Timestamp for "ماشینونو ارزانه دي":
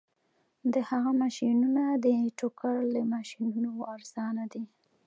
3.13-4.63